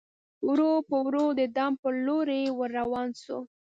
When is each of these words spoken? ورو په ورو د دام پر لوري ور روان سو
ورو 0.49 0.73
په 0.89 0.95
ورو 1.05 1.25
د 1.39 1.41
دام 1.55 1.73
پر 1.81 1.93
لوري 2.05 2.43
ور 2.57 2.69
روان 2.79 3.09
سو 3.21 3.37